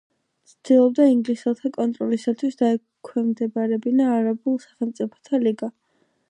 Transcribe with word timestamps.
ცდილობდა 0.51 1.05
ინგლისელთა 1.09 1.69
კონტროლისათვის 1.75 2.57
დაექვემდებარებინა 2.63 4.09
არაბულ 4.15 4.59
სახელმწიფოთა 4.65 5.43
ლიგა. 5.47 5.71